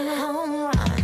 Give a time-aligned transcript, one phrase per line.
[0.00, 1.01] home run.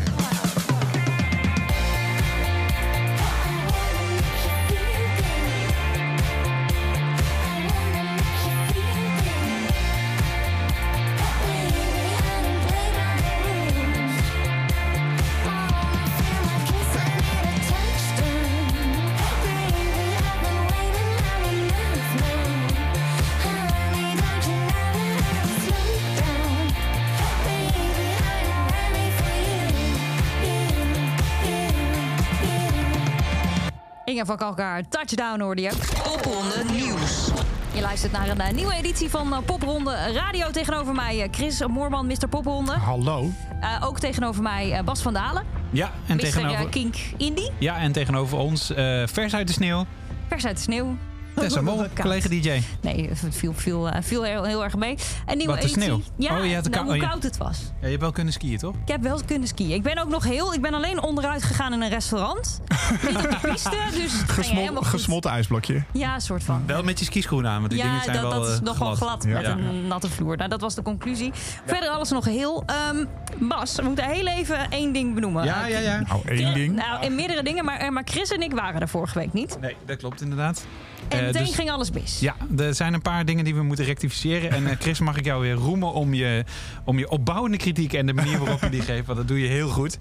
[34.27, 35.71] Van Kalkaar, touchdown hoorde je.
[36.05, 37.29] Popronde Nieuws.
[37.75, 40.51] Je luistert naar een eh, nieuwe editie van eh, Popronde Radio.
[40.51, 42.29] Tegenover mij eh, Chris Moorman, Mr.
[42.29, 42.73] Popronde.
[42.73, 43.31] Hallo.
[43.61, 45.45] Eh, ook tegenover mij Bas van Dalen.
[45.71, 47.51] Ja, en tegenover, Kink Indie.
[47.59, 49.85] ja, en tegenover ons, eh, vers uit de sneeuw,
[50.29, 50.97] Vers uit de sneeuw.
[51.39, 52.61] Tessa Mol, collega DJ.
[52.81, 54.97] Nee, het viel, viel, eh, viel heel, heel erg mee.
[55.27, 56.01] Een nieuwe Wat, de sneeuw?
[56.17, 57.59] Ja, Oh, je had de nou, hoe oh, koud het was.
[57.59, 58.75] Ja, je hebt wel kunnen skiën, toch?
[58.85, 59.71] Ik heb wel kunnen skiën.
[59.71, 60.55] Ik ben ook nog heel...
[60.55, 62.61] Ik ben alleen onderuit gegaan in een restaurant.
[63.09, 64.91] Niet op de piste, dus het ging Gesmol, helemaal goed.
[64.91, 65.83] gesmolten ijsblokje.
[65.93, 66.63] Ja, een soort van.
[66.67, 68.63] Wel met je skischoenen aan, want die Ja, dingen zijn dat, wel dat is eh,
[68.63, 70.37] nog wel glad met een natte vloer.
[70.37, 71.31] Nou, dat was de conclusie.
[71.67, 72.63] Verder alles nog heel.
[72.67, 73.05] Ehm,
[73.41, 75.45] Bas, we moeten heel even één ding benoemen.
[75.45, 76.01] Ja, ja, ja.
[76.09, 76.75] Nou, één ding.
[76.75, 79.57] Nou, in meerdere dingen, maar, eh, maar Chris en ik waren er vorige week niet.
[79.61, 80.67] Nee, dat klopt inderdaad.
[81.09, 82.21] En Eh, meteen dus- ging alles mis.
[82.21, 84.51] Ja, er zijn een paar dingen die we moeten rectificeren.
[84.51, 86.45] En eh, Chris, mag ik jou weer roemen om je,
[86.85, 89.07] om je opbouwende kritiek en de manier waarop je die geeft.
[89.07, 89.97] Want dat doe je heel goed.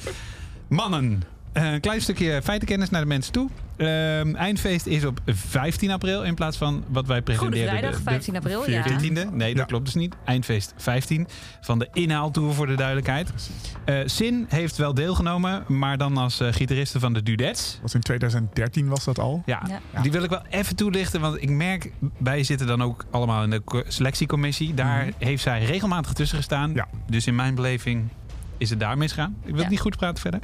[0.67, 1.23] Mannen.
[1.57, 3.49] Eh, een klein stukje feitenkennis naar de mensen toe.
[3.77, 7.69] Ehm, eindfeest is op 15 april in plaats van wat wij Goede presenteerden.
[7.69, 8.69] vrijdag, de- de 15 april.
[8.69, 8.83] Ja.
[8.83, 9.25] 14e?
[9.31, 9.63] Nee, dat Ja.
[9.65, 10.15] klopt dus niet.
[10.25, 11.27] Eindfeest 15
[11.61, 13.29] van de inhaaltour voor de duidelijkheid.
[13.85, 17.79] Eh Sin heeft wel deelgenomen, maar dan als eh, gitariste van de Dudettes.
[17.81, 19.43] Was in 2013 was dat al.
[19.45, 19.61] Ja,
[19.93, 20.01] Ja.
[20.01, 21.21] die wil ik wel even toelichten.
[21.21, 24.73] Want ik merk, wij zitten dan ook allemaal in de co- selectiecommissie.
[24.73, 25.11] Daar Mhm.
[25.17, 26.73] heeft zij regelmatig tussen gestaan.
[26.73, 26.87] Ja.
[27.09, 28.07] Dus in mijn beleving
[28.57, 29.35] is het daar misgaan.
[29.45, 30.39] Ik wil het niet goed praten verder.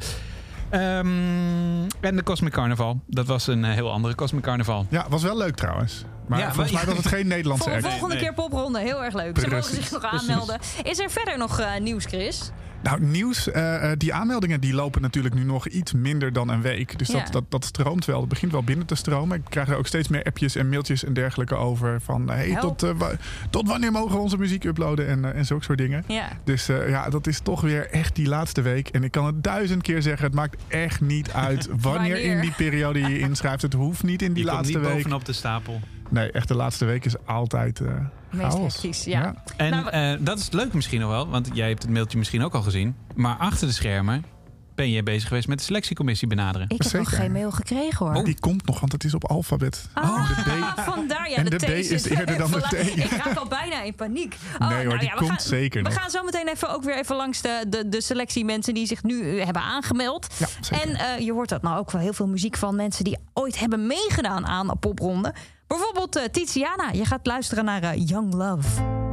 [0.74, 3.00] Ehm, en de Cosmic Carnival.
[3.08, 4.86] Dat was een eh, heel andere Cosmic Carnival.
[4.90, 6.04] Ja, was wel leuk trouwens.
[6.28, 7.81] Maar Ja, volgens maar- mij was het geen Nederlandse act.
[7.81, 8.24] volgende nee.
[8.24, 9.40] keer popronde, heel erg leuk.
[9.40, 10.60] Ze mogen zich nog aanmelden.
[10.84, 12.52] Is er verder nog eh, nieuws, Chris?
[12.83, 13.51] Nou, nieuws.
[13.51, 16.97] eh, eh, die aanmeldingen die lopen natuurlijk nu nog iets minder dan een week.
[16.97, 17.13] Dus Ja.
[17.24, 18.19] dat, dat, dat stroomt wel.
[18.19, 19.38] Het begint wel binnen te stromen.
[19.38, 22.01] Ik krijg er ook steeds meer appjes en mailtjes en dergelijke over.
[22.01, 22.62] Van hey, Help.
[22.62, 23.12] tot, eh, wa-
[23.50, 26.03] tot wanneer mogen we onze muziek uploaden en, eh, en zulke soort dingen.
[26.07, 26.27] Ja.
[26.44, 28.88] Dus eh, ja, dat is toch weer echt die laatste week.
[28.88, 30.25] En ik kan het duizend keer zeggen.
[30.25, 32.18] Het maakt echt niet uit wanneer, Wanneer.
[32.35, 33.62] in die periode je je inschrijft.
[33.62, 34.95] Het hoeft niet in die Die komt laatste niet week.
[34.95, 35.80] bovenop de stapel.
[36.13, 37.88] Nee, echt de laatste week is altijd eh
[38.31, 39.36] Meest hectisch, ja.
[39.57, 42.18] En Nou, we- eh, dat is leuk misschien nog wel, want jij hebt het mailtje
[42.18, 42.95] misschien ook al gezien.
[43.15, 44.25] Maar achter de schermen
[44.75, 46.68] ben je bezig geweest met de selectiecommissie benaderen.
[46.69, 48.24] Ik heb nog geen mail gekregen hoor.
[48.24, 49.86] Die komt nog, want het is op alfabet.
[49.94, 51.35] Ah, de B vandaar ja.
[51.35, 52.73] En de, de T is eerder dan de T.
[53.06, 54.35] Ik raak al bijna in paniek.
[54.59, 55.99] Oh, Nee hoor, nou die ja, komt gaan, zeker We nog.
[56.02, 59.04] gaan zo meteen even ook weer even langs de, de, de selectie mensen die zich
[59.04, 60.28] nu eh, hebben aangemeld.
[60.38, 60.88] Ja, zeker.
[60.90, 63.59] En eh, je hoort dat nou ook wel heel veel muziek van mensen die ooit
[63.59, 65.33] hebben meegedaan aan een popronde.
[65.73, 66.92] Bijvoorbeeld eh, Tiziana.
[66.92, 69.13] Je gaat luisteren naar eh, Young Love.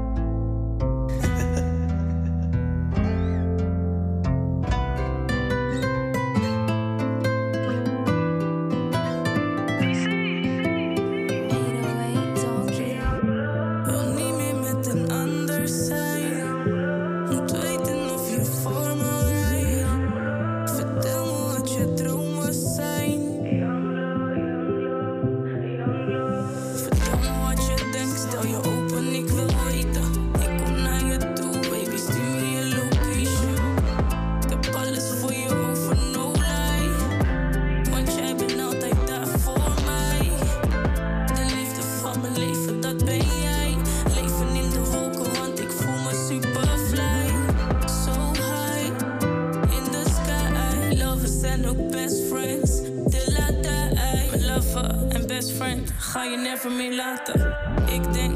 [56.62, 57.56] Never meer laten.
[57.86, 58.29] Ik denk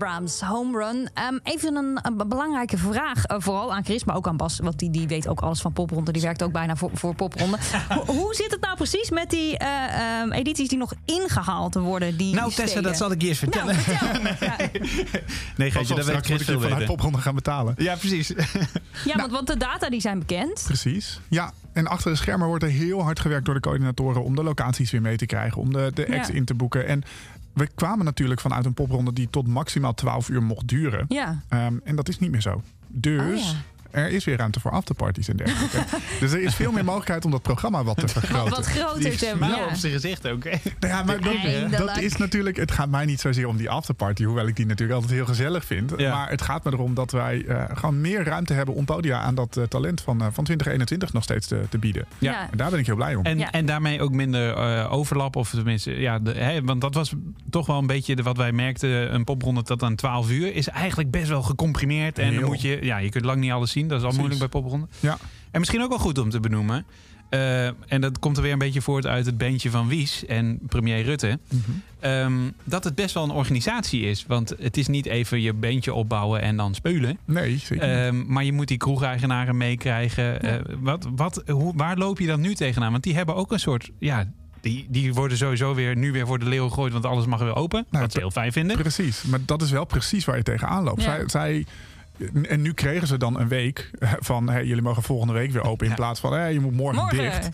[0.00, 1.10] De Brahms Home Run.
[1.14, 4.58] Ehm, even een, een belangrijke vraag, eh, vooral aan Chris, maar ook aan Bas.
[4.62, 6.12] Want die, die weet ook alles van popronde.
[6.12, 7.58] Die werkt ook bijna voor, voor popronde.
[8.06, 12.16] hoe, hoe zit het nou precies met die eh, ehm, edities die nog ingehaald worden?
[12.16, 12.88] Die Nou, die Tessa, steden?
[12.88, 13.74] dat zal ik je eens vertellen.
[13.74, 14.48] Nou, vertel.
[14.48, 14.56] ja.
[15.56, 16.86] nee, Geetje, dat weet Chris veel vanuit weten.
[16.94, 17.74] popronde gaan betalen.
[17.76, 18.32] Ja, precies.
[19.04, 20.62] Ja, want, want de data die zijn bekend.
[20.66, 21.20] Precies.
[21.28, 24.42] Ja, en achter de schermen wordt er heel hard gewerkt door de coördinatoren om de
[24.42, 26.34] locaties weer mee te krijgen, om de, de acts Ja.
[26.34, 26.86] in te boeken.
[26.86, 27.02] En
[27.52, 31.04] we kwamen natuurlijk vanuit een popronde die tot maximaal 12 uur mocht duren.
[31.08, 31.42] Ja.
[31.48, 32.62] Ehm, en dat is niet meer zo.
[32.86, 33.52] Dus Oh, ja.
[33.90, 35.78] Er is weer ruimte voor afterparties en dergelijke.
[36.20, 38.50] dus er is veel meer mogelijkheid om dat programma wat te vergroten.
[38.50, 39.48] Wat groter te hebben.
[39.48, 39.66] Maar Ja.
[39.66, 40.44] op zijn gezicht ook.
[40.44, 40.56] hè.
[40.88, 42.56] Ja, maar dat, dat is natuurlijk.
[42.56, 45.64] Het gaat mij niet zozeer om die afterparty, hoewel ik die natuurlijk altijd heel gezellig
[45.64, 45.92] vind.
[45.96, 46.14] Ja.
[46.14, 49.34] Maar het gaat me erom dat wij eh, gewoon meer ruimte hebben om podia aan
[49.34, 52.06] dat eh, talent van, eh, van 2021 nog steeds te, te bieden.
[52.18, 52.48] Ja.
[52.50, 53.24] En daar ben ik heel blij om.
[53.24, 53.50] En, Ja.
[53.52, 55.36] en daarmee ook minder eh, overlap.
[55.36, 57.12] Of tenminste, ja, de, hè, want dat was
[57.50, 59.14] toch wel een beetje de, wat wij merkten.
[59.14, 62.18] Een popronde dat aan 12 uur is eigenlijk best wel gecomprimeerd.
[62.18, 63.79] En dan moet je, ja, je kunt lang niet alles zien.
[63.88, 64.28] Dat is al Precies.
[64.28, 64.86] moeilijk bij popronde.
[65.00, 65.18] Ja.
[65.50, 66.84] En misschien ook wel goed om te benoemen.
[67.28, 70.58] eh, en dat komt er weer een beetje voort uit het bandje van Wies en
[70.68, 71.38] premier Rutte.
[71.48, 71.60] Mhm.
[72.00, 72.32] ehm,
[72.64, 74.24] dat het best wel een organisatie is.
[74.26, 77.18] Want het is niet even je bandje opbouwen en dan speulen.
[77.24, 77.86] Nee, zeker.
[77.86, 77.96] niet.
[77.96, 80.42] Ehm, maar je moet die kroegeigenaren meekrijgen.
[80.42, 82.90] Eh, wat, wat, hoe, waar loop je dan nu tegenaan?
[82.90, 83.90] Want die hebben ook een soort.
[83.98, 86.92] Ja, die, die worden sowieso weer nu weer voor de leeuw gegooid.
[86.92, 87.86] Want alles mag weer open.
[87.90, 88.78] Nou, wat ze heel fijn vinden.
[88.78, 91.02] Precies, maar dat is wel precies waar je tegenaan loopt.
[91.02, 91.14] Ja.
[91.16, 91.66] Zij, zij,
[92.48, 95.62] en nu kregen ze dan een week eh, van hey, jullie mogen volgende week weer
[95.62, 95.84] open.
[95.84, 95.96] In Ja.
[95.96, 97.18] plaats van hey, je moet morgen, Morgen.
[97.18, 97.48] dicht.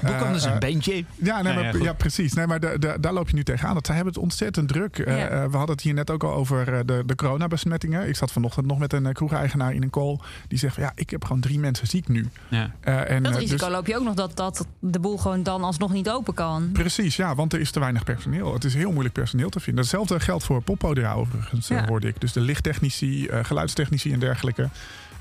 [0.00, 1.04] Hoe kan dus Eh, een eh, bandje?
[1.16, 2.32] Ja, nee, maar, ja, precies.
[2.32, 3.74] Nee, maar de, de- daar loop je nu tegenaan.
[3.74, 4.96] Dat zij hebben het ontzettend druk.
[4.96, 5.48] Ja.
[5.50, 8.08] we hadden het hier net ook al over eh, de, de coronabesmettingen.
[8.08, 10.18] Ik zat vanochtend nog met een kroegeigenaar in een call.
[10.48, 12.28] Die zegt van ja, ik heb gewoon drie mensen ziek nu.
[12.48, 12.70] Ja.
[12.80, 15.64] Eh, en, Dat risico dus- loop je ook nog dat, dat de boel gewoon dan
[15.64, 16.70] alsnog niet open kan.
[16.72, 18.52] Precies, ja, want er is te weinig personeel.
[18.54, 19.80] Het is heel moeilijk personeel te vinden.
[19.82, 21.86] Hetzelfde geldt voor poppodia overigens, Ja.
[21.86, 22.20] hoorde ik.
[22.20, 24.68] Dus de lichttechnici, eh, geluidstechnici en dergelijke.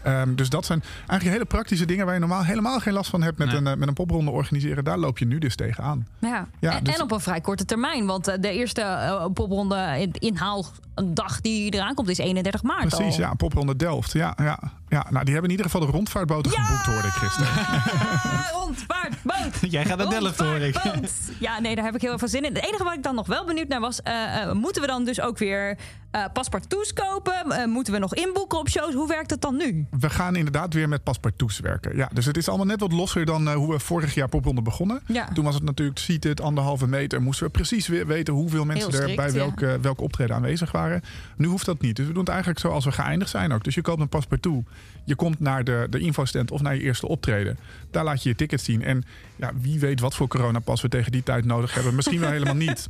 [0.04, 3.22] Ehm, dus dat zijn eigenlijk hele praktische dingen waar je normaal helemaal geen last van
[3.22, 3.58] hebt met, Nee.
[3.58, 4.84] een, eh, met een popronde organiseren.
[4.84, 6.08] Daar loop je nu dus tegenaan.
[6.20, 6.48] Ja.
[6.60, 8.06] Ja, en, dus- en op een vrij korte termijn.
[8.06, 13.16] Want eh, de eerste eh, popronde in- inhaaldag die eraan komt is 31 maart Precies,
[13.16, 13.22] al.
[13.22, 14.12] ja, popronde Delft.
[14.12, 14.60] Ja, ja,
[14.92, 17.48] ja, nou, die hebben in ieder geval de rondvaartboten geboekt, hoorde ik gisteren.
[17.48, 19.72] Ah, rondvaartboot.
[19.72, 20.74] Jij gaat naar Delft, hoor ik.
[20.74, 21.12] Rondvaartboot.
[21.40, 22.56] Ja, nee, daar heb ik heel veel zin in.
[22.56, 24.02] Het enige wat ik dan nog wel benieuwd naar was...
[24.02, 25.78] eh, eh, moeten we dan dus ook weer
[26.12, 27.70] eh paspartouts kopen?
[27.70, 28.94] Moeten we nog inboeken op shows?
[28.94, 29.86] Hoe werkt het dan nu?
[30.00, 31.96] We gaan inderdaad weer met paspartouts werken.
[31.96, 35.02] Ja, dus het is allemaal net wat losser dan hoe we vorig jaar popronde begonnen.
[35.06, 35.28] Ja.
[35.34, 37.22] Toen was het natuurlijk seated, anderhalve meter.
[37.22, 39.34] Moesten we precies weer weten hoeveel mensen er bij ja.
[39.34, 41.02] welk, welk optreden aanwezig waren.
[41.38, 41.96] Nu hoeft dat niet.
[41.96, 43.64] Dus we doen het eigenlijk zoals we geëindigd zijn ook.
[43.64, 44.66] Dus je koopt een paspartout.
[45.06, 47.58] Je komt naar de, de infostand of naar je eerste optreden.
[47.92, 48.84] Daar laat je je ticket zien.
[48.84, 49.04] En
[49.36, 51.96] ja, wie weet wat voor coronapas we tegen die tijd nodig hebben.
[51.96, 52.90] Misschien wel helemaal niet.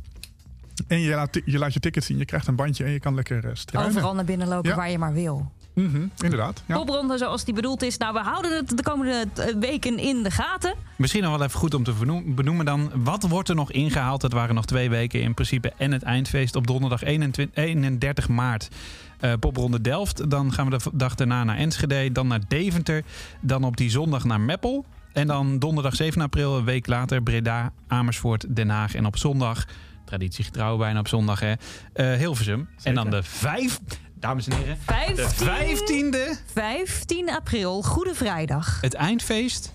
[0.88, 3.14] En je laat, je laat je ticket zien, je krijgt een bandje en je kan
[3.14, 3.90] lekker eh, struinen.
[3.90, 4.76] Overal naar binnen lopen Ja.
[4.76, 5.52] waar je maar wil.
[5.74, 6.62] Mhm, inderdaad.
[6.66, 6.76] Ja.
[6.76, 7.96] Popronde zoals die bedoeld is.
[7.96, 10.74] Nou, we houden het de komende eh, weken in de gaten.
[10.96, 11.92] Misschien nog wel even goed om te
[12.26, 12.90] benoemen dan.
[12.94, 14.22] Wat wordt er nog ingehaald?
[14.22, 15.72] Het waren nog twee weken in principe.
[15.76, 18.68] En het eindfeest op donderdag 21, 31 maart.
[19.20, 20.30] eh, popronde Delft.
[20.30, 22.12] Dan gaan we de dag daarna naar Enschede.
[22.12, 23.02] Dan naar Deventer.
[23.40, 24.84] Dan op die zondag naar Meppel.
[25.12, 28.94] En dan donderdag 7 april, een week later, Breda, Amersfoort, Den Haag.
[28.94, 29.64] En op zondag,
[30.04, 31.52] traditiegetrouw bijna op zondag, hè,
[31.92, 32.68] eh, Hilversum.
[32.82, 33.80] En dan de vijf,
[34.22, 34.78] dames en heren,
[35.14, 38.80] de 15, 15e, 15 april, Goede Vrijdag.
[38.80, 39.72] het eindfeest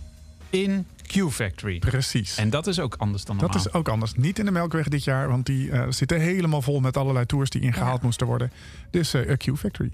[0.49, 1.79] in Q-Factory.
[1.79, 2.37] Precies.
[2.37, 3.53] En dat is ook anders dan normaal.
[3.55, 4.13] Dat is ook anders.
[4.13, 7.49] Niet in de Melkweg dit jaar, want die eh, zitten helemaal vol met allerlei tours
[7.49, 8.05] die ingehaald Ja.
[8.05, 8.51] moesten worden.
[8.91, 9.91] Dus eh, Q Factory.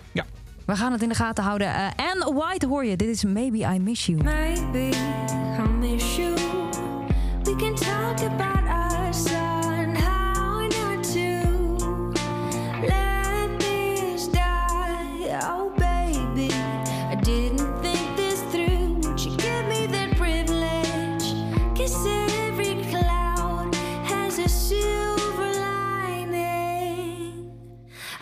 [0.65, 1.67] We gaan het in de gaten houden.
[1.67, 2.95] Eh en White hoor je.
[2.95, 4.23] Dit is Maybe I Miss You.
[4.23, 4.89] Maybe
[5.57, 6.33] I miss you.
[7.43, 8.62] We can talk about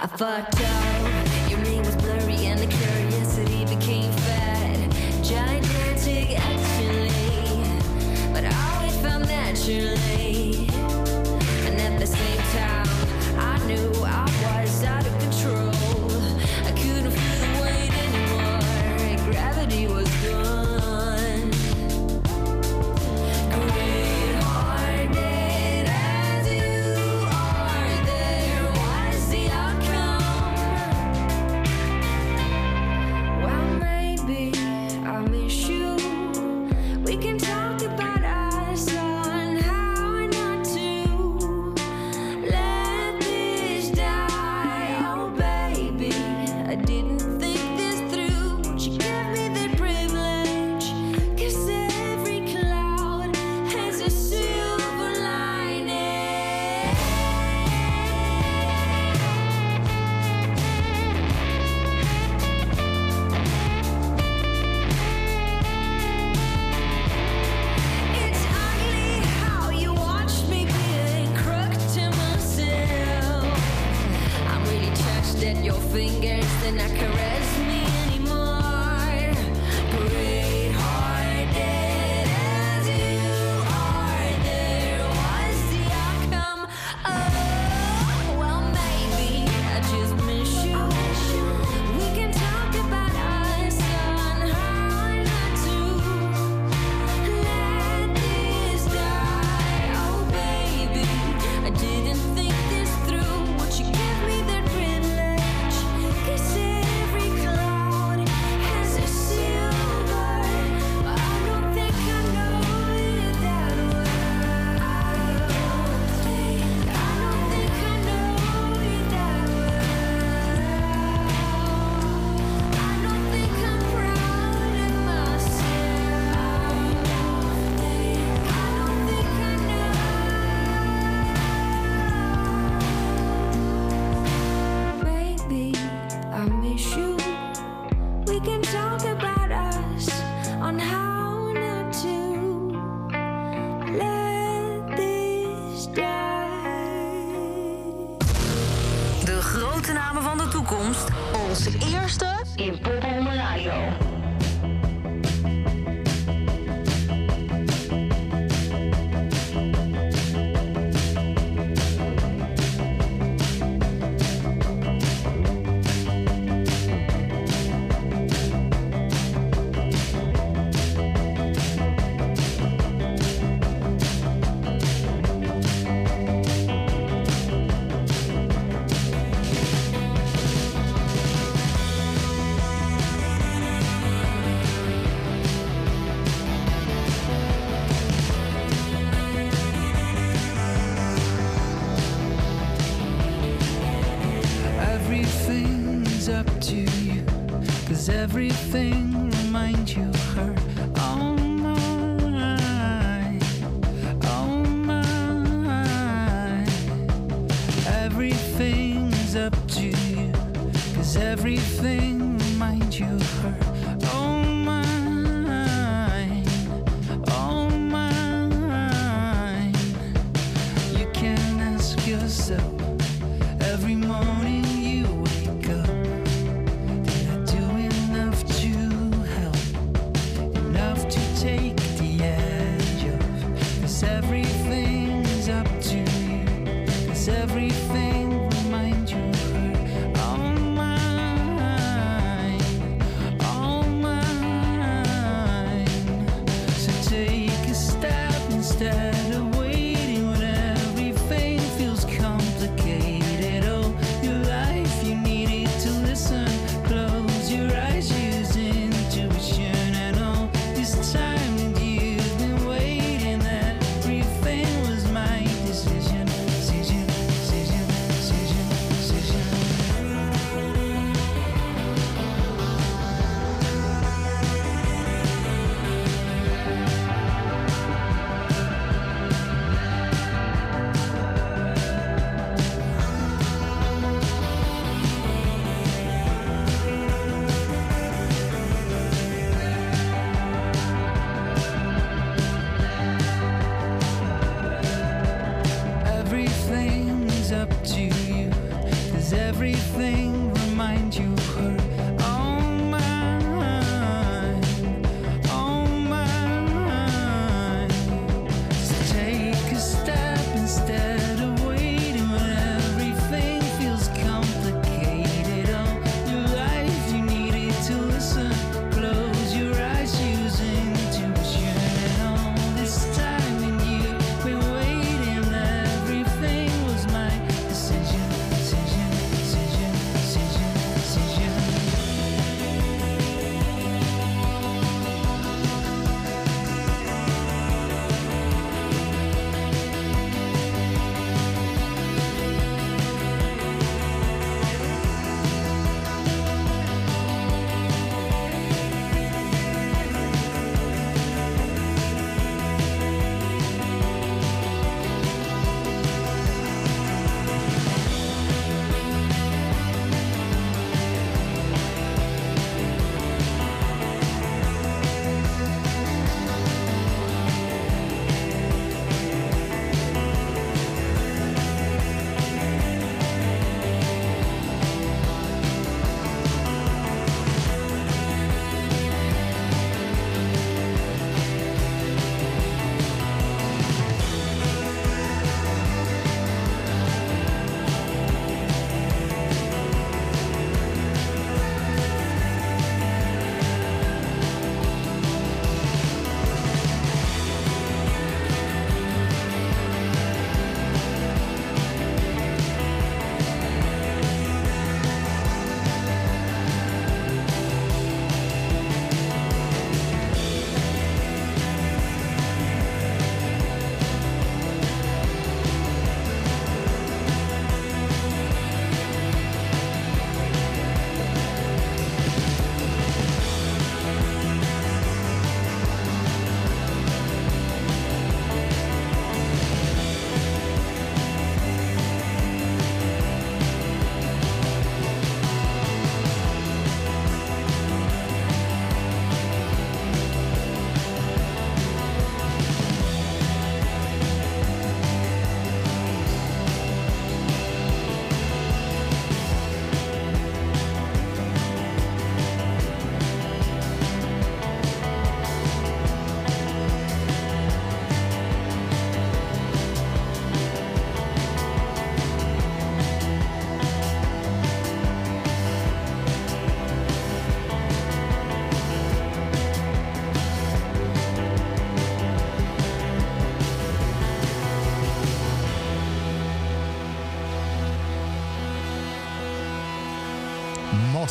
[0.03, 0.80] I fucked up.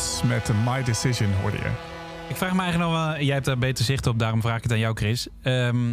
[0.01, 1.71] Moss met My Decision hoorde je.
[2.29, 4.63] Ik vraag me eigenlijk nog wel, jij hebt daar beter zicht op, daarom vraag ik
[4.63, 5.29] het aan jou, Chris.
[5.43, 5.91] Ehm,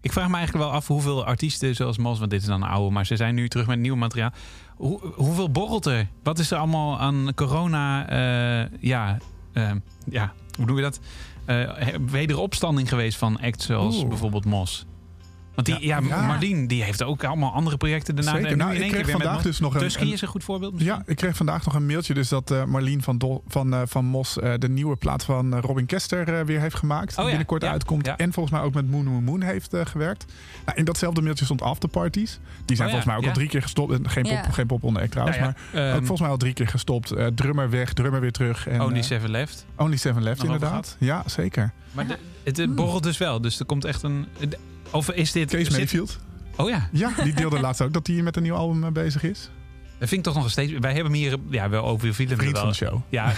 [0.00, 2.68] ik vraag me eigenlijk wel af hoeveel artiesten zoals Mos, want dit is dan een
[2.68, 4.30] oude, maar ze zijn nu terug met nieuw materiaal.
[4.76, 6.06] Hoe, hoeveel borrelt er?
[6.22, 8.08] Wat is er allemaal aan corona?
[8.08, 9.18] eh, ja,
[9.52, 9.70] eh,
[10.10, 11.00] ja, hoe noem je dat?
[11.44, 14.08] Eh wederopstanding geweest van acts zoals Oeh.
[14.08, 14.86] bijvoorbeeld Mos.
[15.54, 16.26] Want die, ja, Ja.
[16.26, 18.30] Marlien, die heeft ook allemaal andere projecten daarna.
[18.30, 18.46] Zeker.
[18.46, 20.22] En nu Nou, in ik één kreeg vandaag met dus nog een- Tusky een- is
[20.22, 20.94] een goed voorbeeld misschien?
[20.94, 23.80] Ja, ik kreeg vandaag nog een mailtje dus dat eh, Marlien van, Dol, van, eh,
[23.86, 27.10] van Mos eh, de nieuwe plaat van Robin Kester eh, weer heeft gemaakt.
[27.10, 28.06] Oh die ja, binnenkort ja, uitkomt.
[28.06, 28.16] ja.
[28.16, 30.24] En volgens mij ook met Moon Moon Moon heeft eh, gewerkt.
[30.66, 32.38] Nou, in datzelfde mailtje stond afterparties.
[32.64, 33.28] Die zijn Oh ja, volgens mij ook ja.
[33.28, 33.92] al drie keer gestopt.
[34.10, 34.42] Geen pop, Ja.
[34.50, 37.10] geen pop onder act trouwens, Nou maar ook ehm, volgens mij al drie keer gestopt.
[37.10, 38.66] Eh, drummer weg, drummer weer terug.
[38.68, 39.66] En, Only Seven Left.
[39.76, 40.96] Only Seven Left Nog inderdaad.
[40.98, 41.72] Ja, zeker.
[41.92, 43.40] Maar de- het borrelt dus wel.
[43.40, 44.26] Dus er komt echt een...
[44.90, 45.50] Of is dit...
[45.50, 46.18] Kees zit- Mayfield.
[46.56, 49.22] Oh ja, Ja, die deelde laatst ook dat hij met een nieuw album eh, bezig
[49.22, 49.50] is.
[49.98, 50.72] dat vind ik toch nog steeds...
[50.72, 52.60] Wij hebben hem hier ja, wel overvielen Vriend wel.
[52.60, 53.00] van de show.
[53.08, 53.32] Ja,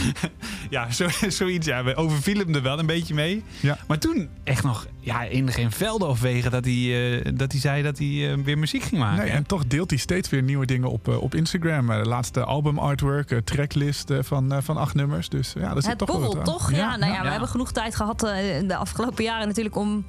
[0.70, 1.66] ja zo, zoiets.
[1.66, 3.42] Ja, we overvielen hem er wel een beetje mee.
[3.60, 3.78] Ja.
[3.86, 7.60] Maar toen echt nog ja, in geen velden of wegen dat hij, eh, dat hij
[7.60, 9.24] zei dat hij eh, weer muziek ging maken.
[9.24, 11.86] Nee, en toch deelt hij steeds weer nieuwe dingen op, op Instagram.
[11.86, 15.28] De laatste album artwork, tracklist van, van acht nummers.
[15.28, 16.44] Dus ja, dat Het toch wel borrelt aan.
[16.44, 16.70] toch?
[16.72, 17.30] Ja, nou ja, we ja.
[17.30, 18.32] hebben genoeg tijd gehad eh,
[18.68, 20.04] de afgelopen jaren natuurlijk om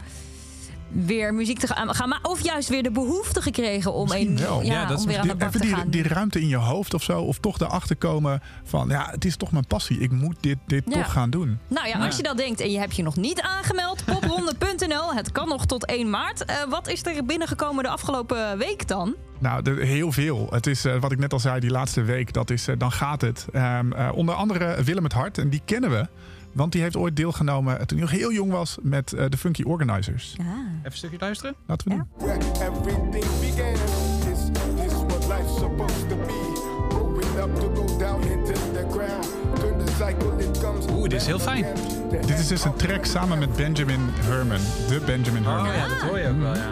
[0.93, 2.29] weer muziek te gaan, maken.
[2.29, 5.27] Of juist weer de behoefte gekregen om, een, ja, Ja, dat is om weer aan
[5.27, 5.89] de Die, bak even te die, gaan.
[5.89, 7.21] die ruimte in je hoofd of zo.
[7.21, 9.99] Of toch erachter komen van, ja, het is toch mijn passie.
[9.99, 10.91] Ik moet dit, dit Ja.
[10.93, 11.59] toch gaan doen.
[11.67, 15.13] Nou ja, als je dat denkt en je hebt je nog niet aangemeld, popronde.nl.
[15.13, 16.45] Het kan nog tot 1 maart.
[16.45, 19.15] Eh, wat is er binnengekomen de afgelopen week dan?
[19.39, 20.47] Nou, heel veel.
[20.49, 22.91] Het is eh, wat ik net al zei, die laatste week, dat is, eh, dan
[22.91, 23.45] gaat het.
[23.53, 26.07] Ehm, eh, onder andere Willem het Hart, en die kennen we.
[26.53, 29.37] Want die heeft ooit deelgenomen, eh, toen hij nog heel jong was, met eh, de
[29.37, 30.33] Funky Organizers.
[30.37, 30.43] Ja.
[30.43, 31.55] Even een stukje luisteren.
[31.67, 32.05] Laten we Ja.
[32.17, 32.31] doen.
[40.61, 40.85] Comes.
[40.91, 41.65] Oeh, dit is heel fijn.
[42.27, 44.57] Dit is dus een track samen met Benjamin Herman.
[44.87, 45.67] De Benjamin Herman.
[45.67, 46.69] Oh ja, dat hoor je ook wel, ja.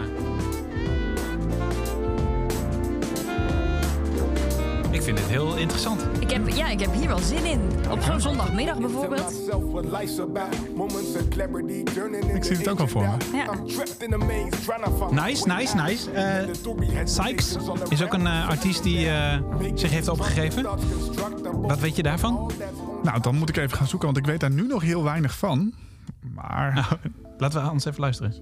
[4.90, 6.00] Ik vind het heel interessant.
[6.56, 7.60] Ja, ik heb hier wel zin in.
[7.90, 9.48] Op zo'n zondagmiddag bijvoorbeeld.
[12.34, 13.36] Ik zie het ook wel voor me.
[13.36, 13.44] Ja.
[15.10, 16.10] Nice, nice, nice.
[16.10, 16.48] Eh,
[17.04, 17.56] Sykes
[17.88, 19.38] is ook een eh, artiest die eh,
[19.74, 20.62] zich heeft opgegeven.
[21.60, 22.50] Wat weet je daarvan?
[23.02, 25.38] Nou, dan moet ik even gaan zoeken, want ik weet daar nu nog heel weinig
[25.38, 25.72] van.
[26.34, 26.86] Maar Nou,
[27.38, 28.34] laten we anders even luisteren.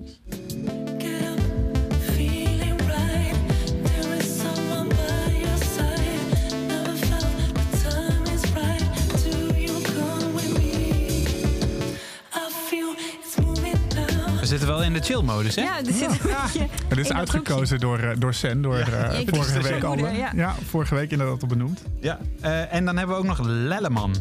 [14.90, 15.62] In de chill-modus, hè?
[15.62, 19.28] Ja, dit zit een beetje het is uitgekozen door, eh, door Sen, door eh, ik
[19.34, 19.98] vorige week al.
[19.98, 20.32] ja.
[20.34, 21.82] Ja, vorige week inderdaad al benoemd.
[22.00, 22.18] Ja.
[22.40, 24.14] Eh, en dan hebben we ook nog Lelleman.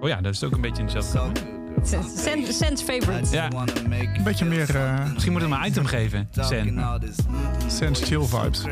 [0.00, 1.40] Oh ja, dat is ook een beetje in dezelfde
[2.52, 3.30] Sen's favorite.
[3.30, 3.50] Ja.
[3.84, 6.84] Een beetje meer eh Misschien moeten we hem een item geven, Sen.
[7.66, 8.62] Sense chill vibes.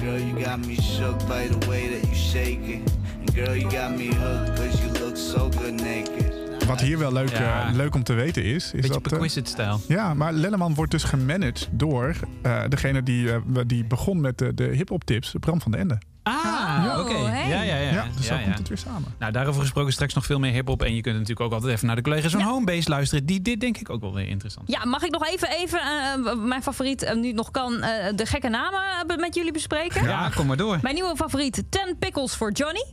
[0.00, 2.92] Girl, you got me shook by the way that you shake it.
[3.20, 6.27] And girl, you got me hooked cause you look so good naked.
[6.68, 7.68] Wat hier wel leuk, Ja.
[7.68, 8.64] eh, leuk om te weten is...
[8.64, 9.80] is Beetje dat, eh, Perquisite-stijl.
[9.88, 14.54] ja, maar Lenneman wordt dus gemanaged door eh, degene die, eh, die begon met de,
[14.54, 15.98] de hip-hop tips, Bram van den Ende.
[16.22, 17.12] Ah, Oh, oké.
[17.14, 17.48] hey.
[17.48, 17.90] Ja, ja, ja.
[17.92, 18.42] Ja, dus ja, zo ja.
[18.44, 19.14] komt het weer samen.
[19.18, 20.82] Nou, daarover gesproken straks nog veel meer hip-hop.
[20.82, 23.26] En je kunt natuurlijk ook altijd even naar de collega's van Homebase luisteren.
[23.26, 24.70] Die dit denk ik ook wel weer interessant.
[24.70, 28.16] Ja, mag ik nog even, even eh, mijn favoriet, eh, nu het nog kan, eh,
[28.16, 28.80] de gekke namen
[29.20, 30.04] met jullie bespreken?
[30.04, 30.78] Ja, kom maar door.
[30.82, 32.84] Mijn nieuwe favoriet, 10 Pickles voor Johnny.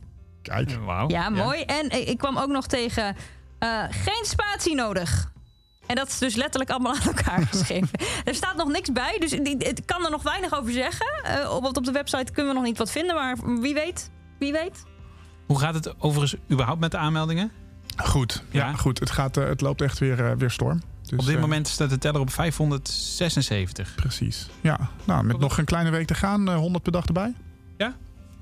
[0.42, 0.78] Kijk.
[0.86, 1.10] Wauw.
[1.10, 1.62] Ja, mooi.
[1.62, 3.16] En ik kwam ook nog tegen
[3.66, 5.34] eh, geen spatie nodig.
[5.86, 7.90] En dat is dus letterlijk allemaal aan elkaar geschreven.
[8.24, 11.08] er staat nog niks bij, dus ik kan er nog weinig over zeggen.
[11.24, 14.52] Eh, op, op de website kunnen we nog niet wat vinden, maar wie weet, wie
[14.52, 14.84] weet.
[15.46, 17.52] Hoe gaat het overigens überhaupt met de aanmeldingen?
[17.98, 18.74] Goed, ja, Ja.
[18.76, 19.00] goed.
[19.00, 20.82] Het, gaat, eh, het loopt echt weer, weer storm.
[21.02, 23.96] Dus, Op dit moment staat de teller op 576.
[23.96, 24.48] Precies.
[24.62, 27.34] Ja, nou, met nog een kleine week te gaan, eh, 100 per dag erbij.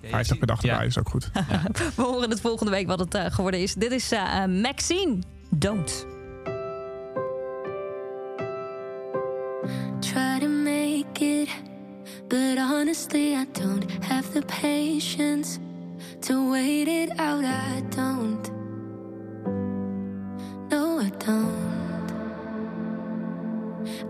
[0.03, 0.71] 50 per dag Ja.
[0.71, 1.29] erbij is ook goed.
[1.95, 3.73] We horen het volgende week wat het eh, geworden is.
[3.73, 5.17] Dit is eh, Maxine.
[5.49, 6.05] Don't.
[9.99, 11.49] try to make it.
[12.27, 15.59] But honestly, I don't have the patience
[16.21, 17.43] to wait it out.
[17.43, 18.51] I don't.
[20.69, 22.11] No, I don't.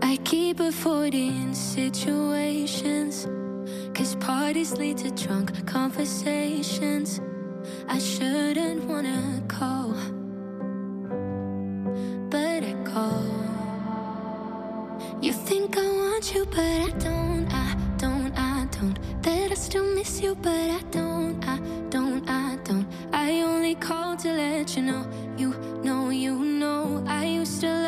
[0.02, 3.26] I keep avoiding situations.
[3.94, 7.20] Cause parties lead to drunk conversations.
[7.88, 9.94] I shouldn't wanna call.
[12.28, 13.22] But I call.
[15.22, 18.98] You think I want you, but I don't, I don't, I don't.
[19.22, 22.86] That I still miss you, but I don't, I don't, I don't.
[23.12, 25.54] I only call to let you know, you
[25.84, 27.04] know, you know.
[27.06, 27.83] I used to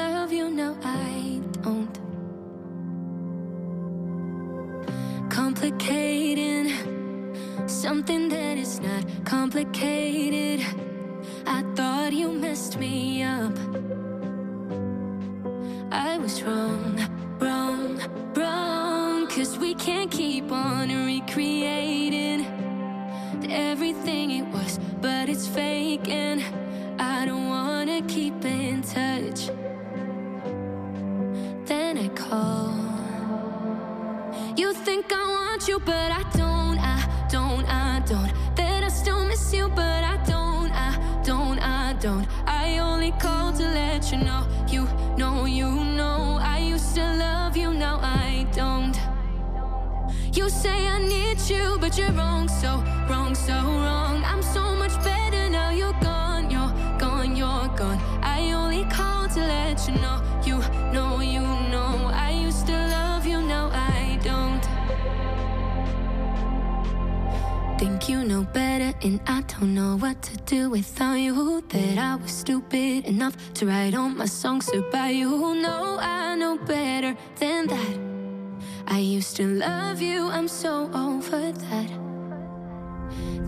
[7.87, 10.61] something that is not complicated.
[11.47, 13.57] I thought you messed me up.
[15.91, 17.01] I was wrong,
[17.41, 18.01] wrong,
[18.35, 19.27] wrong.
[19.29, 22.47] Cause we can't keep on recreating
[23.49, 26.43] everything it was, but it's fake, and
[27.01, 29.51] I don't wanna keep in touch.
[31.67, 32.76] Then I call.
[34.57, 38.33] You think I want you, but I don't, I don't, I don't.
[38.57, 42.27] That I still miss you, but I don't, I don't, I don't.
[42.47, 44.89] I only call to let you know, you
[45.19, 46.39] know, you know.
[46.41, 48.99] I used to love you, now I don't.
[50.33, 54.25] You say I need you, but you're wrong, so wrong, so wrong.
[54.25, 58.01] I'm so much better now you're gone, you're gone, you're gone.
[58.23, 60.36] I only call to let you know, you know,
[68.07, 71.61] Think you know better, and I don't know what to do without you.
[71.71, 75.29] That I was stupid enough to write all my songs about you.
[75.57, 77.99] No, I know better than that.
[78.87, 81.91] I used to love you, I'm so over that.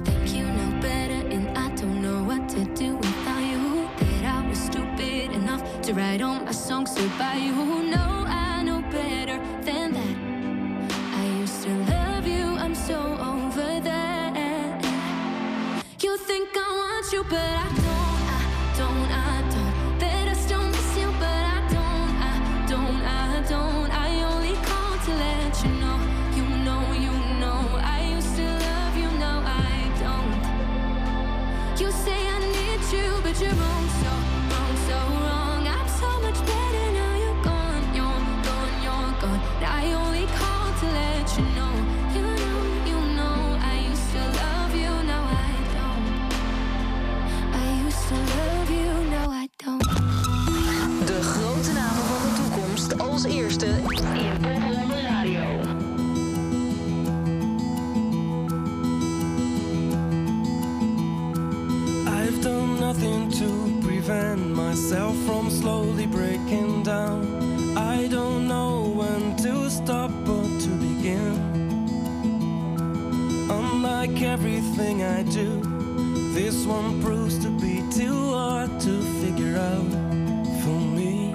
[0.05, 3.89] Think you know better, and I don't know what to do without you.
[4.01, 7.55] That I was stupid enough to write all my songs about you.
[7.55, 8.18] No,
[17.29, 17.78] but I don't, I
[74.79, 75.61] everything I do,
[76.35, 79.91] this one proves to be too hard to figure out
[80.63, 81.33] for me.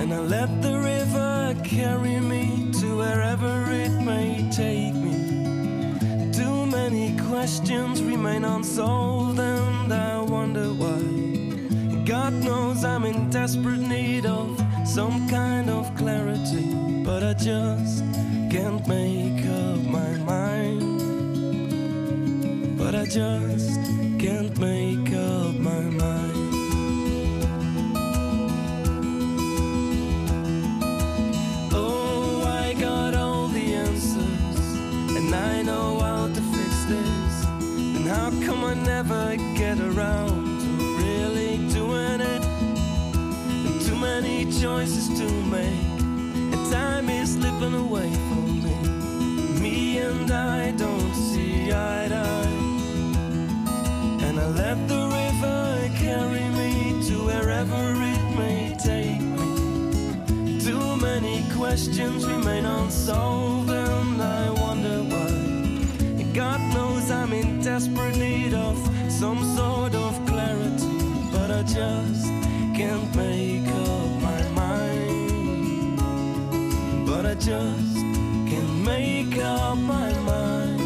[0.00, 6.30] And I let the river carry me to wherever it may take me.
[6.32, 12.04] Too many questions remain unsolved, and I wonder why.
[12.04, 18.04] God knows I'm in desperate need of some kind of clarity, but I just
[18.52, 19.15] can't make
[23.10, 23.80] just
[24.18, 26.32] can't make up my mind.
[31.72, 34.58] Oh, I got all the answers,
[35.16, 37.44] and I know how to fix this.
[37.96, 42.42] And how come I never get around to really doing it?
[42.42, 46.00] And too many choices to make,
[46.52, 49.60] and time is slipping away from me.
[49.60, 51.05] Me and I don't
[54.66, 56.70] let the river carry me
[57.06, 60.58] to wherever it may take me.
[60.58, 65.30] Too many questions remain unsolved, and I wonder why.
[66.34, 68.76] God knows I'm in desperate need of
[69.08, 70.98] some sort of clarity,
[71.30, 72.26] but I just
[72.78, 75.98] can't make up my mind.
[77.06, 77.96] But I just
[78.50, 80.80] can't make up my mind.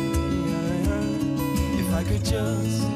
[1.80, 2.89] If I could just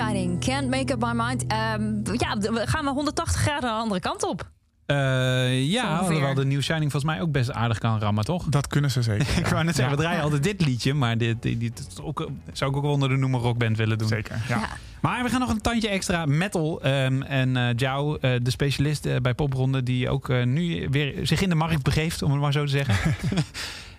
[0.00, 1.46] Shining, Can't Make Up My Mind.
[1.46, 4.50] Ehm, ja, we gaan we 180 graden de andere kant op.
[4.86, 8.44] Eh, ja, alhoewel de New Shining volgens mij ook best aardig kan rammen, toch?
[8.44, 9.38] Dat kunnen ze zeker.
[9.38, 10.00] Ik wou net zeggen, Ja.
[10.00, 13.16] we draaien altijd dit liedje, maar dit, dit, ook, zou ik ook wel onder de
[13.16, 14.08] noemer rockband willen doen.
[14.08, 14.56] Zeker, ja.
[14.58, 14.68] Ja.
[15.00, 16.82] Maar we gaan nog een tandje extra metal.
[16.82, 21.48] ehm, en eh Jou, eh, de specialist bij Popronde, die ook nu weer zich in
[21.48, 22.94] de markt begeeft, om het maar zo te zeggen.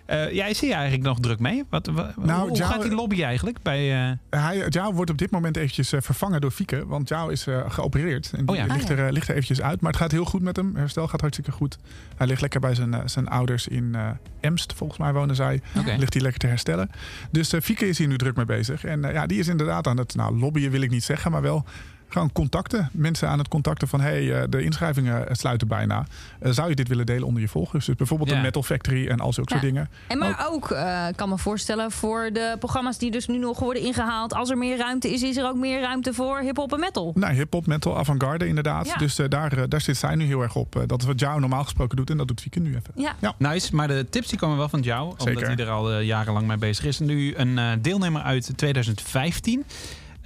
[0.08, 1.64] Eh jij zie je eigenlijk nog druk mee.
[1.70, 3.62] Wat, wa- Nou, hoe Jou- gaat die lobby eigenlijk?
[3.62, 6.86] Bij, eh, Hij, Jao wordt op dit moment eventjes eh, vervangen door Fieke.
[6.86, 8.30] Want Jao is eh, geopereerd.
[8.36, 8.74] En die Oh ja.
[8.74, 9.80] ligt, er, eh, ligt er eventjes uit.
[9.80, 10.76] Maar het gaat heel goed met hem.
[10.76, 11.78] Herstel gaat hartstikke goed.
[12.16, 14.08] Hij ligt lekker bij zijn, zijn ouders in eh,
[14.40, 14.72] Emst.
[14.72, 15.60] Volgens mij wonen zij.
[15.78, 15.94] Oké.
[15.98, 16.90] Ligt hij lekker te herstellen.
[17.30, 18.84] Dus eh, Fieke is hier nu druk mee bezig.
[18.84, 21.30] En eh, ja, die is inderdaad aan het nou, lobbyen wil ik niet zeggen.
[21.30, 21.64] Maar wel
[22.08, 22.88] gewoon contacten.
[22.92, 24.00] Mensen aan het contacten van...
[24.00, 26.06] hey, eh, de inschrijvingen sluiten bijna.
[26.40, 27.86] Eh, zou je dit willen delen onder je volgers?
[27.86, 28.36] Dus bijvoorbeeld Ja.
[28.36, 29.60] een Metal Factory en al zulke Ja.
[29.60, 29.88] soort dingen.
[30.06, 33.82] En maar ook, eh, kan me voorstellen, voor de programma's die dus nu nog worden
[33.82, 34.34] ingehaald.
[34.34, 37.12] Als er meer ruimte is, is er ook meer ruimte voor hip-hop en metal.
[37.14, 38.86] Nou, hip-hop, metal, avant-garde inderdaad.
[38.86, 38.96] Ja.
[38.96, 40.76] Dus eh, daar, eh, daar zit zij nu heel erg op.
[40.76, 42.92] Eh, dat is wat Jao normaal gesproken doet en dat doet Fieke nu even.
[43.20, 43.34] Ja.
[43.38, 45.46] Nice, maar de tips die komen wel van jou, omdat Zeker.
[45.46, 47.00] hij er al eh, jarenlang mee bezig is.
[47.00, 49.64] En nu een eh, deelnemer uit 2015.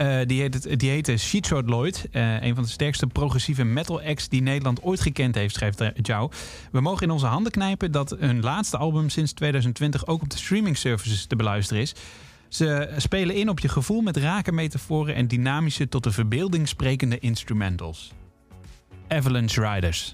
[0.02, 2.08] Eh, die, heet die heette Sheetshot Lloyd.
[2.12, 5.88] eh, een van de sterkste progressieve metal acts die Nederland ooit gekend heeft, schrijft eh,
[6.02, 6.30] Jou.
[6.72, 10.36] We mogen in onze handen knijpen dat hun laatste album sinds 2020 ook op de
[10.36, 11.94] streaming services te beluisteren is.
[12.48, 17.18] Ze spelen in op je gevoel met rake metaforen en dynamische tot de verbeelding sprekende
[17.18, 18.12] instrumentals.
[19.08, 20.12] Avalanche Riders.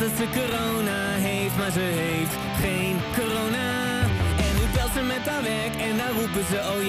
[0.00, 3.68] Dat ze corona heeft, maar ze heeft geen corona.
[4.44, 6.79] En nu belt ze met haar werk en daar roepen ze oh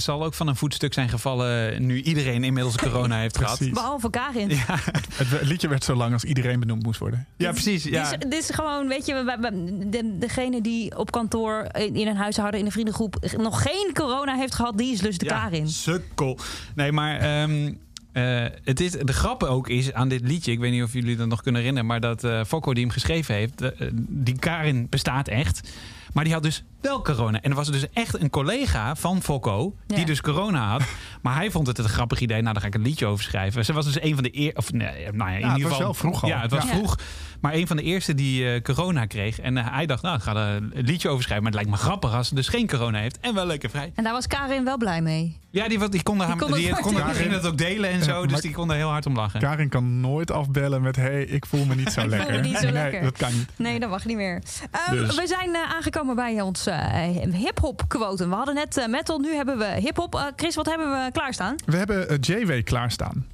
[0.00, 3.58] zal ook van een voetstuk zijn gevallen nu iedereen inmiddels corona heeft gehad.
[3.72, 4.50] Behalve Karin.
[4.50, 7.26] Het we- liedje werd zo lang als iedereen benoemd moest worden.
[7.36, 7.84] Ja, precies.
[7.84, 8.10] Ja.
[8.10, 11.96] Dit, is, dit is gewoon, weet je, we- we- de, degene die op kantoor in,
[11.96, 15.24] in een huishouden, in een vriendengroep nog geen corona heeft gehad, die is dus de
[15.24, 15.68] Ja, Karin.
[15.68, 16.38] Sukkel.
[16.74, 17.72] Nee, maar ehm,
[18.12, 21.16] eh, het is, de grap ook is aan dit liedje, ik weet niet of jullie
[21.16, 23.70] dat nog kunnen herinneren, maar dat eh Fokko die hem geschreven heeft, eh,
[24.08, 25.68] die Karin bestaat echt.
[26.16, 27.40] Maar die had dus wel corona.
[27.42, 30.04] En er was dus echt een collega van Fokko, die Ja.
[30.04, 30.82] dus corona had.
[31.22, 32.40] Maar hij vond het een grappig idee.
[32.40, 33.64] Nou, daar ga ik een liedje over schrijven.
[33.64, 35.62] Ze was dus een van de eer, of nee, nou ja, in het ieder was
[35.62, 36.28] geval wel vroeg al.
[36.28, 36.68] Ja, het was Ja.
[36.74, 36.98] vroeg.
[37.40, 39.40] Maar een van de eerste die eh, corona kreeg.
[39.40, 41.44] En eh, hij dacht, nou, ik ga er een liedje over schrijven.
[41.44, 43.18] Maar het lijkt me grappig als ze dus geen corona heeft.
[43.20, 43.92] En wel lekker vrij.
[43.94, 45.38] En daar was Karin wel blij mee.
[45.50, 48.02] Ja, die, die kon, haar, kon die, het kon, die ging het ook delen en
[48.04, 48.26] zo.
[48.26, 49.40] Dus die kon er heel hard om lachen.
[49.40, 50.96] Karin kan nooit afbellen met...
[50.96, 52.34] hey, ik voel me niet zo Ik voel lekker.
[52.34, 53.02] me niet zo nee, lekker.
[53.02, 53.48] dat kan niet.
[53.56, 54.42] Nee, dat mag niet meer.
[54.70, 55.14] Ehm, Dus.
[55.16, 58.28] We zijn eh, aangekomen bij ons eh hip-hop quotum.
[58.28, 60.32] We hadden net eh, metal, nu hebben we hip-hop.
[60.36, 61.54] Chris, wat hebben we klaarstaan?
[61.66, 63.26] We hebben JW klaarstaan.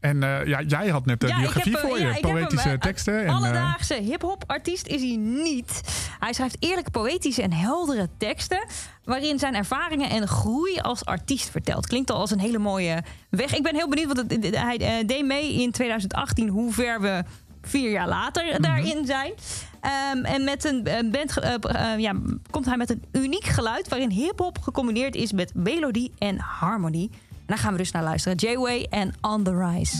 [0.00, 2.12] En eh, ja, jij had net de Ja, ik biografie heb, eh, voor ja, je.
[2.12, 3.18] hem, Poëtische eh, teksten.
[3.20, 5.80] En, eh, Alledaagse hip-hop artiest is hij niet.
[6.20, 8.66] Hij schrijft eerlijke, poëtische en heldere teksten.
[9.04, 11.86] waarin zijn ervaringen en groei als artiest vertelt.
[11.86, 13.54] Klinkt al als een hele mooie weg.
[13.54, 17.22] Ik ben heel benieuwd, want het- hij eh, deed mee in 2018 hoe ver we
[17.62, 18.62] vier jaar later Mhm.
[18.62, 19.32] daarin zijn.
[19.80, 21.54] Ehm, en met een eh, band eh,
[21.92, 22.12] eh, ja,
[22.50, 27.10] komt hij met een uniek geluid waarin hip-hop gecombineerd is met melodie en harmonie.
[27.50, 28.38] En daar gaan we dus naar luisteren.
[28.38, 29.96] J-Way en On the Rise.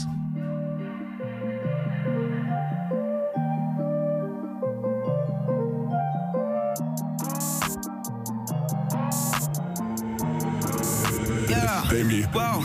[11.49, 11.89] Yeah.
[11.89, 12.27] Baby.
[12.33, 12.63] Whoa.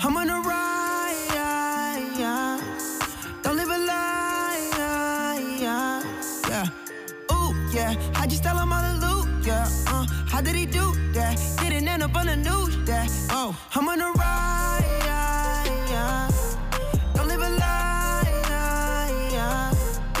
[0.00, 0.62] I'm on a ride.
[3.42, 4.42] Don't live a lie.
[6.48, 6.66] Yeah.
[7.32, 7.94] Ooh, yeah.
[8.12, 9.44] How'd you style him all the loot?
[9.44, 9.68] Yeah.
[9.86, 10.91] Uh, how did he do
[12.36, 12.44] that?
[12.44, 12.88] Didn't end up on the news.
[12.88, 13.06] Yeah.
[13.30, 14.84] Oh, I'm on a ride.
[17.14, 18.28] Don't live a lie.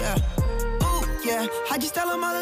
[0.00, 0.16] Yeah.
[0.84, 1.46] Ooh, yeah.
[1.68, 2.41] How'd you style him all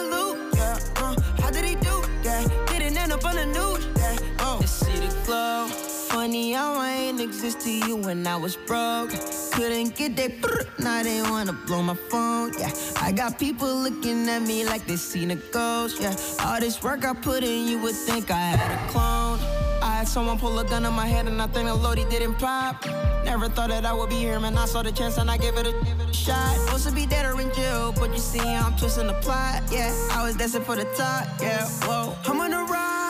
[7.20, 9.10] ain't exist to you when I was broke.
[9.52, 10.32] Couldn't get that
[10.78, 12.52] now they wanna blow my phone.
[12.58, 16.00] Yeah, I got people looking at me like they seen a ghost.
[16.00, 16.14] Yeah,
[16.44, 19.38] all this work I put in, you would think I had a clone.
[19.82, 22.34] I had someone pull a gun on my head and I think the Lodi didn't
[22.34, 22.84] pop.
[23.24, 24.56] Never thought that I would be here, man.
[24.56, 26.56] I saw the chance and I gave it a shot.
[26.64, 29.62] Supposed to be dead or in jail, but you see, I'm twisting the plot.
[29.70, 31.26] Yeah, I was destined for the top.
[31.40, 32.14] Yeah, whoa.
[32.24, 33.00] I'm on a ride.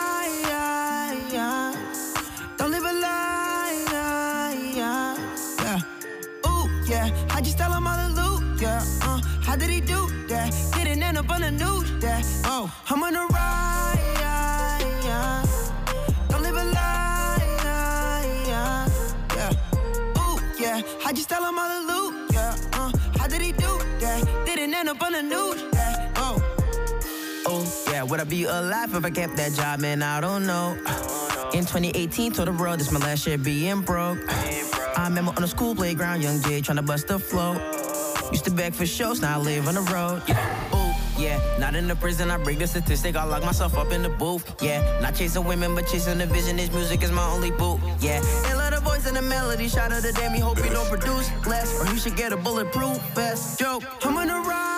[1.31, 1.71] Yeah.
[1.73, 1.90] Don't
[6.91, 7.05] yeah.
[7.07, 7.27] Yeah.
[7.29, 8.61] How'd you style him all the loot?
[8.61, 8.83] Yeah.
[9.01, 10.53] Uh, how did he do that?
[10.75, 11.89] Didn't end up on the news.
[12.03, 12.21] Yeah.
[12.45, 13.99] Oh, I'm on a ride.
[15.03, 15.45] Yeah.
[16.29, 17.41] Don't live a lie.
[18.51, 18.87] Yeah.
[19.35, 20.19] yeah.
[20.21, 20.81] Ooh, yeah.
[21.01, 22.31] How'd you style him all the loot?
[22.33, 22.55] Yeah.
[22.73, 23.71] Uh, how did he do
[24.01, 24.43] that?
[24.45, 25.63] Didn't end up on the news.
[25.73, 26.13] Yeah.
[26.17, 26.43] Oh.
[27.47, 30.03] Oh, yeah, would I be alive if I kept that job, man?
[30.03, 30.77] I don't know.
[31.53, 34.19] In 2018, told the world this my last year being broke.
[34.97, 37.53] I remember on the school playground, young Jay trying to bust the flow.
[38.31, 40.21] Used to beg for shows, now I live on the road.
[40.27, 43.91] Yeah, ooh, yeah, not in the prison, I break the statistic, I lock myself up
[43.91, 44.55] in the booth.
[44.61, 46.55] Yeah, not chasing women, but chasing the vision.
[46.57, 47.79] This music is my only boot.
[47.99, 49.67] Yeah, they love the voice and the melody.
[49.67, 52.37] Shout out to them, you hope you don't produce less, or you should get a
[52.37, 53.59] bulletproof vest.
[53.59, 54.77] Joke, I'm on a ride.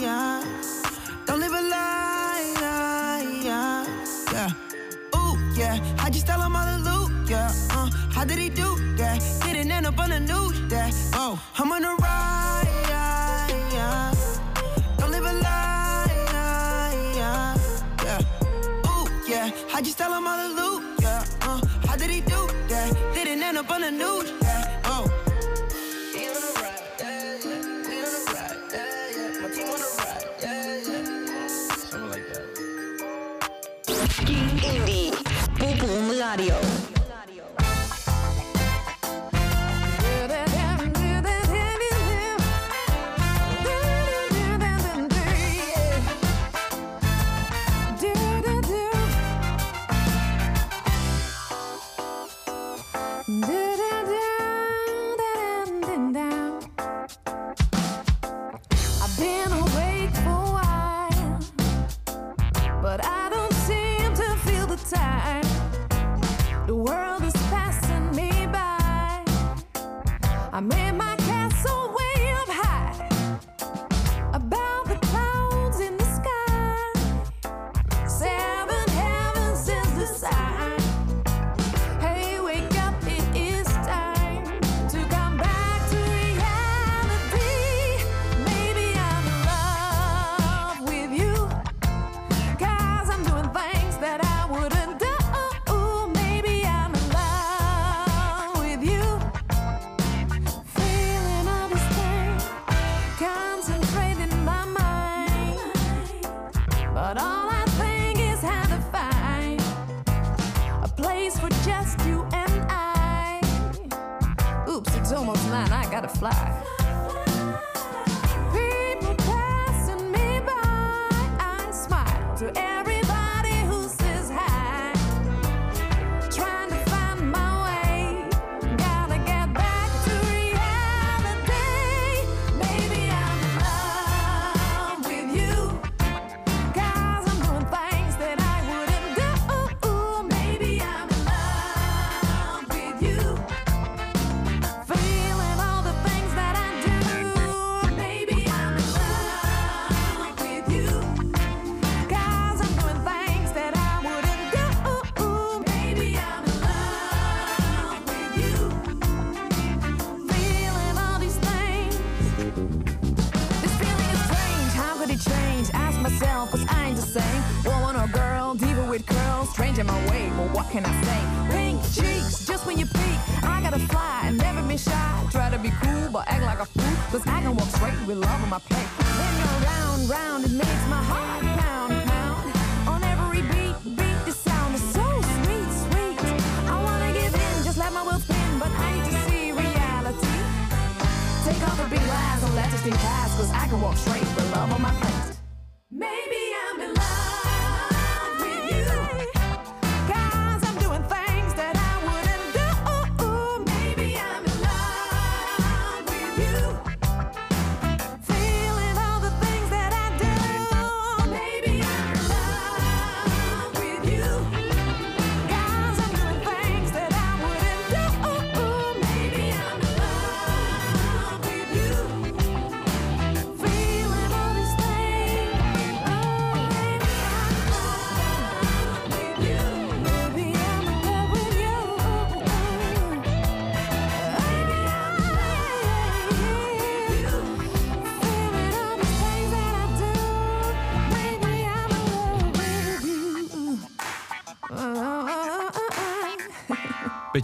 [0.00, 0.44] Yeah.
[1.26, 2.54] Don't live a lie.
[3.42, 4.50] Yeah.
[5.16, 5.78] Ooh, yeah.
[5.96, 7.03] How'd you style him all the loot?
[7.28, 7.52] yeah.
[7.70, 9.20] Uh, how did he do that?
[9.44, 10.90] Didn't end up on the news, yeah.
[11.14, 14.14] Oh, I'm on a ride, yeah, yeah.
[14.98, 16.12] Don't live a lie,
[17.16, 17.56] yeah,
[18.04, 18.88] yeah.
[18.88, 19.50] Ooh, yeah.
[19.70, 21.24] How'd you tell him all the loot, yeah.
[21.42, 22.92] Uh, how did he do that?
[23.14, 24.38] Didn't end up on the news, oh.
[24.42, 24.80] yeah.
[24.84, 25.14] Oh.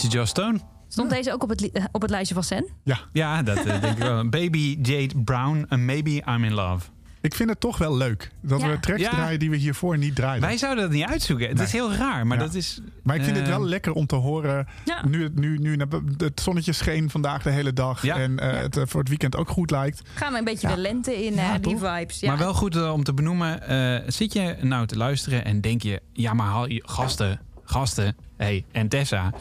[0.02, 0.58] Beetje Joss Stone.
[0.88, 2.66] Stond deze ook op het, eh, op het lijstje van Sen?
[2.84, 2.98] Ja.
[3.12, 4.28] Ja, dat eh, denk ik wel.
[4.38, 6.86] Baby Jade Brown, en Maybe I'm in Love.
[7.20, 8.68] Ik vind het toch wel leuk dat Ja.
[8.68, 9.10] we tracks Ja.
[9.10, 10.48] draaien die we hiervoor niet draaiden.
[10.48, 11.48] Wij zouden dat niet uitzoeken.
[11.48, 12.44] Het is heel raar, maar Ja.
[12.44, 12.80] dat is...
[13.02, 14.66] Maar ik vind het eh, wel lekker om te horen.
[14.84, 15.06] Ja.
[15.06, 15.76] Nu, het- nu, nu
[16.16, 18.02] het zonnetje scheen vandaag de hele dag.
[18.02, 18.16] Ja.
[18.16, 20.02] En eh, het voor het weekend ook goed lijkt.
[20.14, 20.74] Gaan we een beetje Ja.
[20.74, 21.94] de lente in, eh, die toch?
[21.96, 22.20] vibes.
[22.20, 22.28] Ja.
[22.28, 23.62] Maar wel goed om te benoemen.
[23.68, 26.02] eh, zit je nou te luisteren en denk je...
[26.12, 28.16] Ja, maar haal je gasten, gasten...
[28.40, 29.32] hey, en Tessa.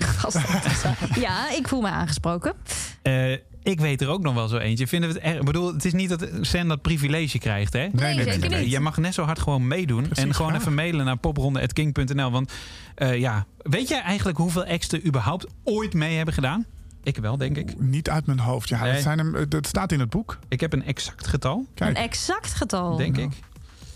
[1.16, 2.54] ja, ik voel me aangesproken.
[3.02, 3.32] eh,
[3.64, 4.88] ik weet er ook nog wel zo eentje.
[4.88, 5.38] Vinden we het erg?
[5.40, 7.88] Ik bedoel, het is niet dat Sen dat privilege krijgt, hè?
[7.92, 8.72] Nee, nee, zeker niet.
[8.72, 10.04] Je mag net zo hard gewoon meedoen.
[10.08, 12.32] Precies, en gewoon even mailen naar popronde.king.nl.
[12.32, 12.52] Want
[12.96, 16.66] eh, ja, weet jij eigenlijk hoeveel extra überhaupt ooit mee hebben gedaan?
[17.04, 17.80] Ik wel, denk ik.
[17.80, 18.70] Niet uit mijn hoofd.
[18.70, 18.94] Ja, Nee.
[18.94, 20.40] dat, zijn hem, eh, dat staat in het boek.
[20.50, 22.96] Ik heb een exact getal, Kijk, Een exact getal.
[22.98, 23.32] denk ik.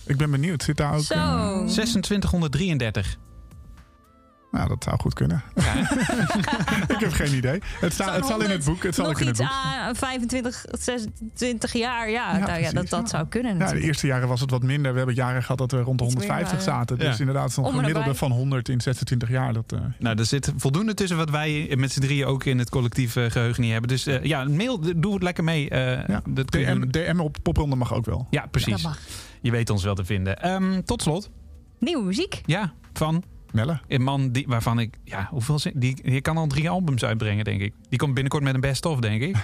[0.06, 0.64] ik ben benieuwd.
[0.64, 1.02] Zit daar ook...
[1.04, 1.14] Zo.
[1.14, 3.18] eh, 2633.
[4.54, 5.44] Nou, dat zou goed kunnen.
[6.96, 7.62] ik heb geen idee.
[7.80, 8.84] Het, staat, het zal in het boek.
[8.84, 9.58] Het zal Nog in het iets boek.
[9.64, 12.10] aan 25, 26 jaar.
[12.10, 13.08] Ja, Ja, nou, ja dat, dat ja.
[13.08, 14.92] zou kunnen Ja, de eerste jaren was het wat minder.
[14.92, 17.00] We hebben jaren gehad dat we rond de Iets 150 meer, eh, zaten.
[17.00, 19.54] Dus inderdaad, zo'n gemiddelde van 100 in 26 jaar.
[19.54, 22.70] Dat, eh, Nou, er zit voldoende tussen wat wij met z'n drieën ook in het
[22.70, 23.90] collectief eh, geheugen niet hebben.
[23.90, 25.70] Dus eh, ja, mail, doe het lekker mee.
[25.70, 26.22] eh, ja.
[26.30, 26.90] dat kun je DM.
[27.14, 28.28] DM op popronde mag ook wel.
[28.30, 28.84] Ja, Dat precies.
[28.84, 29.00] mag.
[29.42, 30.42] Je weet ons wel te vinden.
[30.42, 31.30] Ehm, tot slot.
[31.80, 32.42] Nieuwe muziek.
[32.46, 33.24] Ja, van
[33.54, 33.80] Melle?
[33.88, 37.44] Een man die, waarvan ik, ja, hoeveel zin, die, die kan al drie albums uitbrengen,
[37.44, 37.74] denk ik.
[37.90, 39.38] Die komt binnenkort met een best of, denk ik.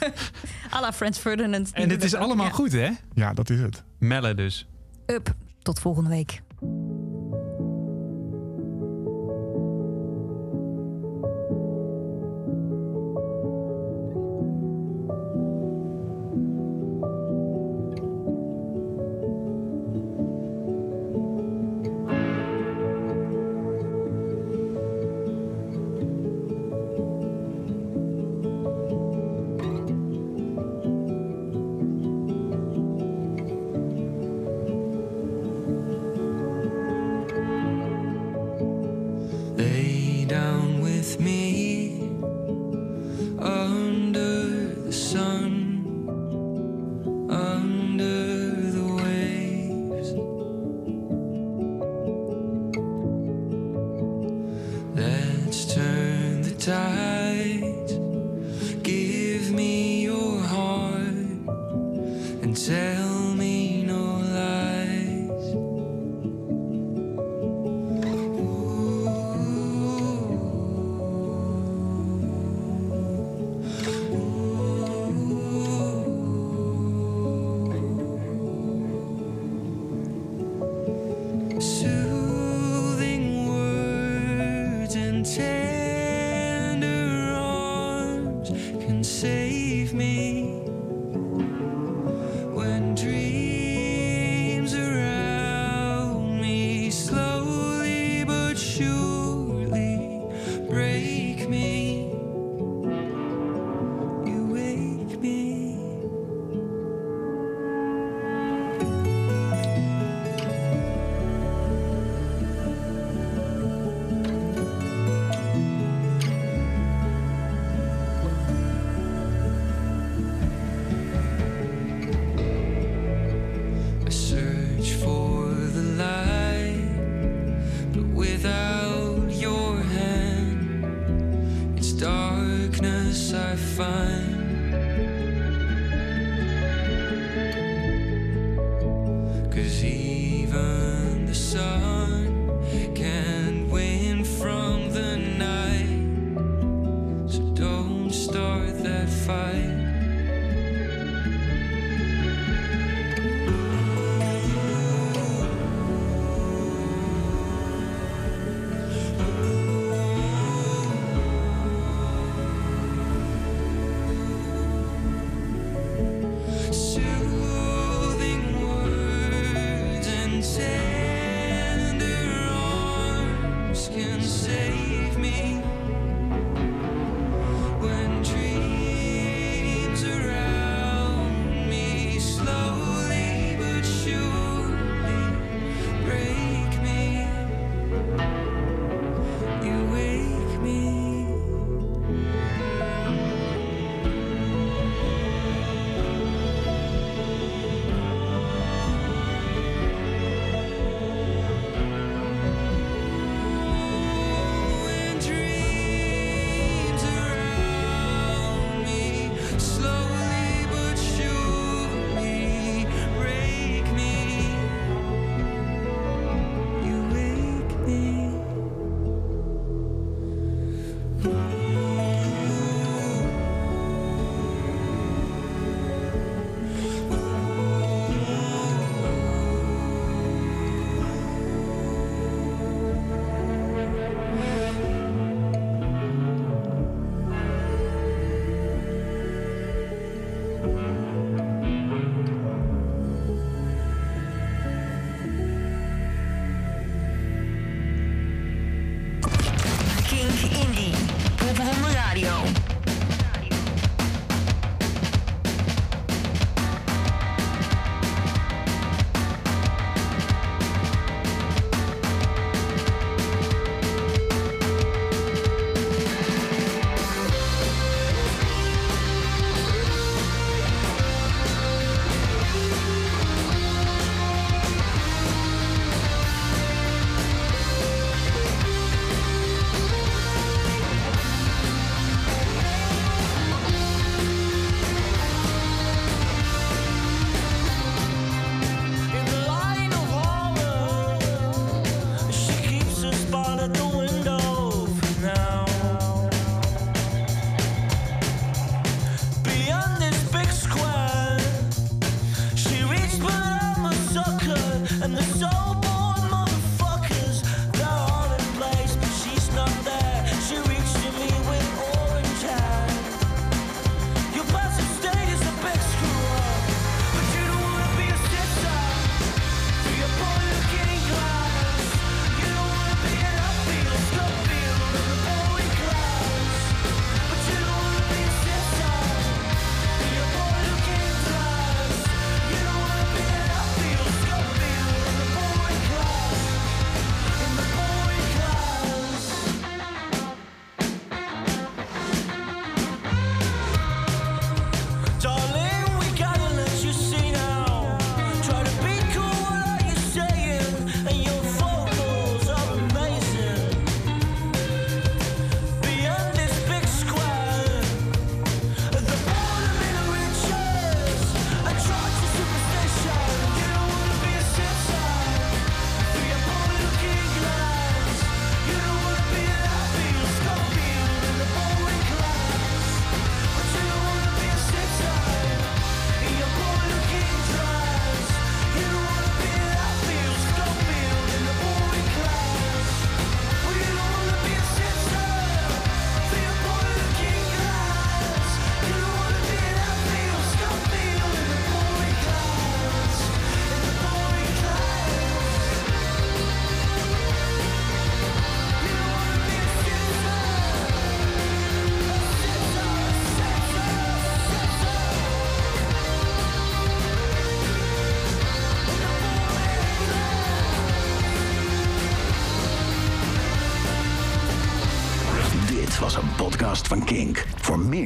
[0.70, 1.72] Alla Friends Ferdinand.
[1.72, 2.90] En dit is allemaal goed, hè?
[3.14, 3.84] Ja, dat is het.
[3.98, 4.68] Melle dus.
[5.06, 6.42] Up, tot volgende week.